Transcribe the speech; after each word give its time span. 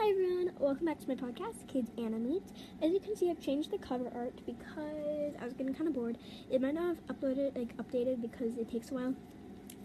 Hi 0.00 0.08
everyone, 0.08 0.50
welcome 0.58 0.86
back 0.86 0.98
to 1.00 1.08
my 1.08 1.14
podcast, 1.14 1.68
Kids 1.68 1.90
Animate. 1.98 2.42
As 2.80 2.90
you 2.90 3.00
can 3.00 3.14
see, 3.14 3.28
I've 3.28 3.38
changed 3.38 3.70
the 3.70 3.76
cover 3.76 4.10
art 4.14 4.40
because 4.46 5.34
I 5.38 5.44
was 5.44 5.52
getting 5.52 5.74
kind 5.74 5.88
of 5.88 5.94
bored. 5.94 6.16
It 6.50 6.62
might 6.62 6.72
not 6.72 6.96
have 6.96 7.06
uploaded, 7.08 7.54
like 7.54 7.76
updated 7.76 8.22
because 8.22 8.56
it 8.56 8.70
takes 8.70 8.90
a 8.90 8.94
while. 8.94 9.14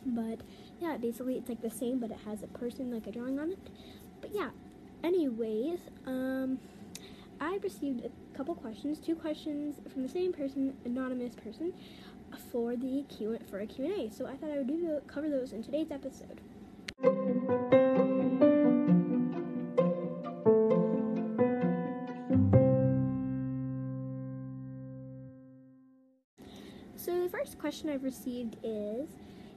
But 0.06 0.40
yeah, 0.80 0.96
basically 0.96 1.36
it's 1.36 1.50
like 1.50 1.62
the 1.62 1.70
same, 1.70 2.00
but 2.00 2.12
it 2.12 2.18
has 2.26 2.44
a 2.44 2.48
person, 2.48 2.94
like 2.94 3.08
a 3.08 3.12
drawing 3.12 3.40
on 3.40 3.52
it. 3.52 3.60
But 4.22 4.34
yeah, 4.34 4.52
anyways, 5.04 5.79
um, 6.08 6.60
I 7.42 7.60
received 7.62 8.06
a 8.06 8.38
couple 8.38 8.56
questions, 8.56 9.00
two 9.00 9.16
questions 9.16 9.82
from 9.92 10.04
the 10.04 10.10
same 10.10 10.32
person, 10.32 10.78
anonymous 10.86 11.36
person, 11.36 11.74
for 12.54 12.78
the 12.78 13.04
Q 13.10 13.38
for 13.50 13.60
a 13.60 13.68
Q&A. 13.68 14.10
So 14.12 14.28
I 14.28 14.38
thought 14.38 14.50
I 14.50 14.60
would 14.60 14.68
do 14.68 15.02
cover 15.08 15.29
those 15.29 15.52
in 15.52 15.62
today's 15.62 15.92
episode. 15.92 16.40
So 27.05 27.22
the 27.22 27.30
first 27.30 27.59
question 27.59 27.91
I've 27.91 28.04
received 28.04 28.58
is 28.64 29.09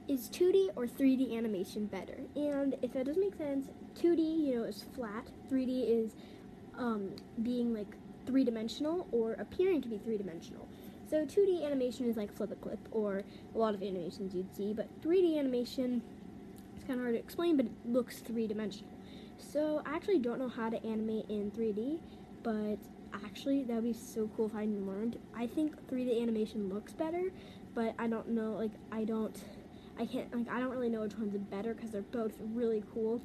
is 0.07 0.29
2D 0.29 0.69
or 0.75 0.85
3D 0.85 1.35
animation 1.35 1.87
better? 1.87 2.19
And 2.35 2.75
if 2.83 2.93
that 2.93 3.07
doesn't 3.07 3.19
make 3.19 3.35
sense, 3.37 3.69
2D, 3.99 4.45
you 4.45 4.55
know, 4.55 4.63
is 4.65 4.85
flat. 4.93 5.25
3D 5.51 5.89
is 5.89 6.11
um, 6.77 7.09
being 7.41 7.73
like 7.73 7.87
three 8.27 8.43
dimensional 8.43 9.07
or 9.11 9.33
appearing 9.33 9.81
to 9.81 9.89
be 9.89 9.97
three 9.97 10.17
dimensional. 10.17 10.67
So 11.09 11.25
2D 11.25 11.65
animation 11.65 12.07
is 12.07 12.17
like 12.17 12.31
FlipaClip 12.37 12.77
or 12.91 13.23
a 13.55 13.57
lot 13.57 13.73
of 13.73 13.81
animations 13.81 14.35
you'd 14.35 14.55
see, 14.55 14.71
but 14.71 14.87
3D 15.01 15.39
animation 15.39 16.03
it's 16.75 16.85
kind 16.85 16.99
of 16.99 17.03
hard 17.03 17.15
to 17.15 17.19
explain, 17.19 17.57
but 17.57 17.65
it 17.65 17.71
looks 17.83 18.19
three 18.19 18.45
dimensional. 18.45 18.91
So 19.39 19.81
I 19.87 19.95
actually 19.95 20.19
don't 20.19 20.37
know 20.37 20.49
how 20.49 20.69
to 20.69 20.85
animate 20.85 21.25
in 21.29 21.49
3D, 21.49 21.97
but 22.43 22.77
actually 23.25 23.63
that 23.63 23.75
would 23.75 23.83
be 23.83 23.93
so 23.93 24.29
cool 24.35 24.47
if 24.47 24.55
I 24.55 24.65
learned. 24.65 25.17
I 25.35 25.47
think 25.47 25.75
3D 25.87 26.21
animation 26.21 26.69
looks 26.69 26.93
better, 26.93 27.31
but 27.73 27.93
I 27.99 28.07
don't 28.07 28.29
know. 28.29 28.53
Like 28.53 28.71
I 28.91 29.03
don't, 29.03 29.37
I 29.99 30.05
can't. 30.05 30.33
Like 30.35 30.49
I 30.49 30.59
don't 30.59 30.71
really 30.71 30.89
know 30.89 31.01
which 31.01 31.15
one's 31.17 31.35
better 31.37 31.73
because 31.73 31.91
they're 31.91 32.01
both 32.01 32.33
really 32.53 32.83
cool. 32.93 33.21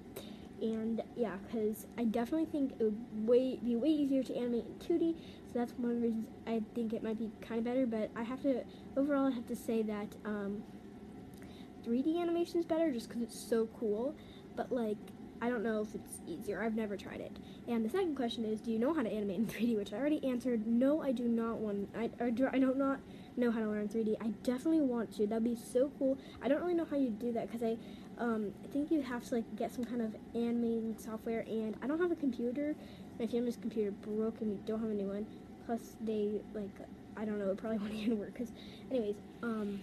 And 0.62 1.02
yeah, 1.16 1.36
because 1.46 1.86
I 1.98 2.04
definitely 2.04 2.46
think 2.46 2.72
it 2.78 2.84
would 2.84 3.26
way 3.26 3.58
be 3.62 3.76
way 3.76 3.88
easier 3.88 4.22
to 4.22 4.36
animate 4.36 4.64
in 4.66 4.98
2D. 4.98 5.16
So 5.52 5.58
that's 5.58 5.72
one 5.72 5.90
of 5.90 5.96
the 5.96 6.02
reasons 6.02 6.26
I 6.46 6.62
think 6.74 6.92
it 6.92 7.02
might 7.02 7.18
be 7.18 7.30
kind 7.40 7.58
of 7.58 7.64
better. 7.64 7.86
But 7.86 8.10
I 8.16 8.22
have 8.22 8.42
to 8.42 8.62
overall 8.96 9.26
I 9.26 9.30
have 9.32 9.46
to 9.48 9.56
say 9.56 9.82
that 9.82 10.14
um, 10.24 10.62
3D 11.86 12.20
animation 12.20 12.60
is 12.60 12.66
better 12.66 12.92
just 12.92 13.08
because 13.08 13.22
it's 13.22 13.38
so 13.38 13.68
cool. 13.78 14.14
But 14.56 14.70
like 14.72 14.96
I 15.44 15.50
don't 15.50 15.62
know 15.62 15.82
if 15.82 15.94
it's 15.94 16.20
easier. 16.26 16.62
I've 16.62 16.74
never 16.74 16.96
tried 16.96 17.20
it. 17.20 17.36
And 17.68 17.84
the 17.84 17.90
second 17.90 18.16
question 18.16 18.46
is, 18.46 18.62
do 18.62 18.70
you 18.70 18.78
know 18.78 18.94
how 18.94 19.02
to 19.02 19.12
animate 19.12 19.36
in 19.36 19.46
3D? 19.46 19.76
Which 19.76 19.92
I 19.92 19.96
already 19.96 20.24
answered. 20.26 20.66
No, 20.66 21.02
I 21.02 21.12
do 21.12 21.24
not 21.24 21.58
want. 21.58 21.90
I 21.94 22.08
or 22.18 22.30
do, 22.30 22.48
I 22.50 22.58
don't 22.58 22.78
not 22.78 22.98
know 23.36 23.50
how 23.50 23.58
to 23.58 23.68
learn 23.68 23.86
3D. 23.86 24.16
I 24.22 24.28
definitely 24.42 24.80
want 24.80 25.14
to. 25.16 25.26
That'd 25.26 25.44
be 25.44 25.54
so 25.54 25.90
cool. 25.98 26.16
I 26.40 26.48
don't 26.48 26.62
really 26.62 26.72
know 26.72 26.86
how 26.86 26.96
you 26.96 27.10
do 27.10 27.30
that 27.32 27.52
because 27.52 27.62
I, 27.62 27.76
um, 28.16 28.54
I 28.64 28.68
think 28.68 28.90
you 28.90 29.02
have 29.02 29.22
to 29.28 29.34
like 29.34 29.56
get 29.56 29.70
some 29.70 29.84
kind 29.84 30.00
of 30.00 30.16
animating 30.34 30.96
software. 30.98 31.40
And 31.40 31.76
I 31.82 31.88
don't 31.88 32.00
have 32.00 32.10
a 32.10 32.16
computer. 32.16 32.74
My 33.20 33.26
family's 33.26 33.56
computer 33.56 33.90
broke, 33.90 34.40
and 34.40 34.50
we 34.50 34.56
don't 34.64 34.80
have 34.80 34.88
a 34.88 34.94
new 34.94 35.08
one. 35.08 35.26
Plus, 35.66 35.96
they 36.00 36.40
like 36.54 36.70
I 37.18 37.26
don't 37.26 37.38
know. 37.38 37.50
It 37.50 37.58
probably 37.58 37.78
won't 37.80 37.92
even 37.92 38.18
work. 38.18 38.34
Cause, 38.34 38.50
anyways, 38.90 39.16
um. 39.42 39.82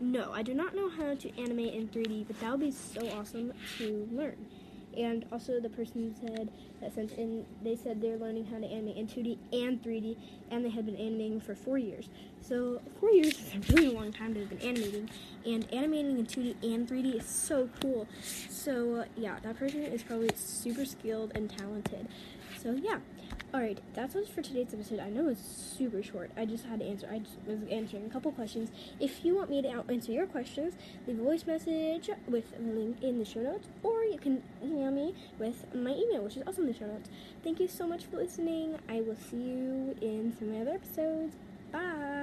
No, 0.00 0.30
I 0.32 0.44
do 0.44 0.54
not 0.54 0.76
know 0.76 0.88
how 0.88 1.16
to 1.16 1.42
animate 1.42 1.74
in 1.74 1.88
3D, 1.88 2.28
but 2.28 2.38
that 2.38 2.52
would 2.52 2.60
be 2.60 2.70
so 2.70 3.00
awesome 3.18 3.52
to 3.78 4.08
learn. 4.12 4.36
And 4.96 5.24
also, 5.30 5.60
the 5.60 5.68
person 5.68 6.14
said 6.20 6.50
that 6.80 6.94
since 6.94 7.12
in, 7.12 7.44
they 7.62 7.76
said 7.76 8.00
they're 8.00 8.16
learning 8.16 8.46
how 8.46 8.58
to 8.58 8.66
animate 8.66 8.96
in 8.96 9.06
2D 9.06 9.38
and 9.52 9.82
3D, 9.82 10.16
and 10.50 10.64
they 10.64 10.70
had 10.70 10.86
been 10.86 10.96
animating 10.96 11.40
for 11.40 11.54
four 11.54 11.78
years. 11.78 12.08
So, 12.40 12.80
four 12.98 13.10
years 13.10 13.38
is 13.38 13.54
a 13.54 13.72
really 13.74 13.88
long 13.88 14.07
time 14.28 14.34
to 14.34 14.40
have 14.40 14.48
been 14.50 14.68
animating, 14.68 15.10
and 15.46 15.66
animating 15.72 16.18
in 16.18 16.26
2D 16.26 16.56
and 16.62 16.88
3D 16.88 17.20
is 17.20 17.26
so 17.26 17.68
cool. 17.80 18.06
So, 18.48 18.96
uh, 18.96 19.04
yeah, 19.16 19.38
that 19.42 19.58
person 19.58 19.82
is 19.82 20.02
probably 20.02 20.30
super 20.34 20.84
skilled 20.84 21.32
and 21.34 21.50
talented. 21.50 22.08
So, 22.60 22.72
yeah. 22.72 22.98
Alright, 23.54 23.78
that's 23.94 24.14
all 24.14 24.26
for 24.26 24.42
today's 24.42 24.74
episode. 24.74 25.00
I 25.00 25.08
know 25.08 25.28
it's 25.28 25.40
super 25.40 26.02
short. 26.02 26.30
I 26.36 26.44
just 26.44 26.66
had 26.66 26.80
to 26.80 26.86
answer. 26.86 27.08
I 27.10 27.20
just 27.20 27.36
was 27.46 27.60
answering 27.70 28.04
a 28.04 28.10
couple 28.10 28.30
questions. 28.32 28.70
If 29.00 29.24
you 29.24 29.36
want 29.36 29.48
me 29.48 29.62
to 29.62 29.84
answer 29.88 30.12
your 30.12 30.26
questions, 30.26 30.74
leave 31.06 31.18
a 31.18 31.22
voice 31.22 31.46
message 31.46 32.10
with 32.26 32.44
a 32.58 32.62
link 32.62 33.02
in 33.02 33.18
the 33.18 33.24
show 33.24 33.40
notes, 33.40 33.68
or 33.82 34.02
you 34.02 34.18
can 34.18 34.42
email 34.62 34.90
me 34.90 35.14
with 35.38 35.64
my 35.74 35.92
email, 35.92 36.24
which 36.24 36.36
is 36.36 36.42
also 36.46 36.60
in 36.60 36.68
the 36.68 36.74
show 36.74 36.86
notes. 36.86 37.08
Thank 37.42 37.58
you 37.60 37.68
so 37.68 37.86
much 37.86 38.04
for 38.04 38.16
listening. 38.18 38.76
I 38.86 39.00
will 39.00 39.16
see 39.30 39.36
you 39.36 39.96
in 40.02 40.34
some 40.38 40.48
of 40.48 40.54
my 40.54 40.60
other 40.60 40.74
episodes. 40.74 41.34
Bye. 41.72 42.17